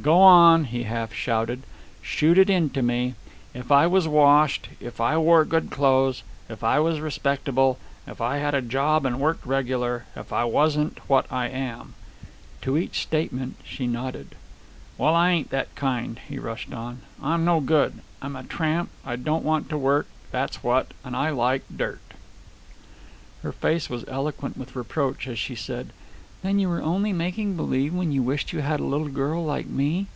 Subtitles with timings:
[0.00, 1.64] "Go on," he half shouted.
[2.02, 3.16] "Shoot it into me.
[3.52, 8.36] If I was washed if I wore good clothes if I was respectable if I
[8.36, 11.94] had a job and worked regular if I wasn't what I am."
[12.62, 14.36] To each statement she nodded.
[14.96, 17.00] "Well, I ain't that kind," he rushed on.
[17.20, 17.94] "I'm no good.
[18.22, 18.90] I'm a tramp.
[19.04, 20.94] I don't want to work, that's what.
[21.04, 21.98] And I like dirt."
[23.42, 25.90] Her face was eloquent with reproach as she said,
[26.40, 29.66] "Then you were only making believe when you wished you had a little girl like
[29.66, 30.06] me?"